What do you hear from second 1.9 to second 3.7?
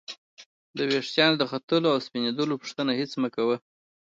او سپینیدلو پوښتنه هېڅ مه کوئ!